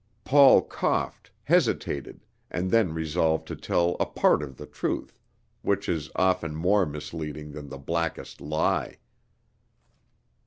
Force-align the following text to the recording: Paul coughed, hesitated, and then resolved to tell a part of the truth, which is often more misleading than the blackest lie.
Paul 0.23 0.63
coughed, 0.63 1.29
hesitated, 1.43 2.25
and 2.49 2.71
then 2.71 2.91
resolved 2.91 3.47
to 3.49 3.55
tell 3.55 3.97
a 3.99 4.07
part 4.07 4.41
of 4.41 4.57
the 4.57 4.65
truth, 4.65 5.19
which 5.61 5.87
is 5.87 6.09
often 6.15 6.55
more 6.55 6.87
misleading 6.87 7.51
than 7.51 7.69
the 7.69 7.77
blackest 7.77 8.41
lie. 8.41 8.97